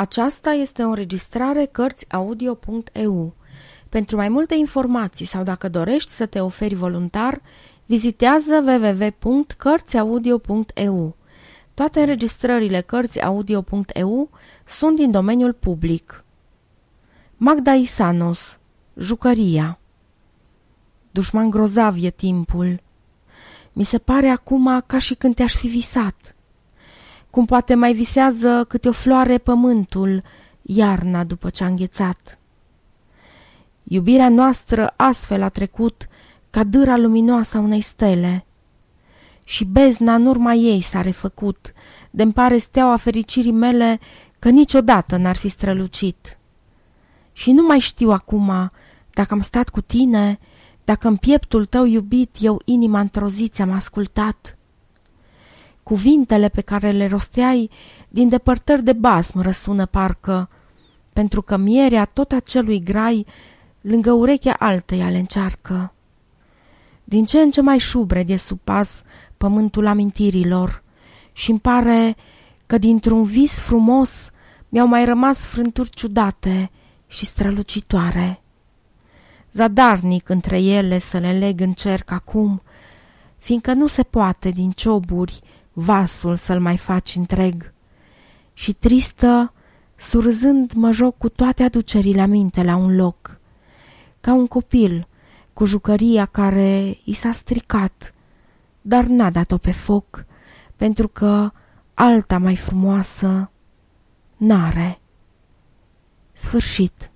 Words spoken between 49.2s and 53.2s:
am stat cu tine, dacă în pieptul tău iubit eu inima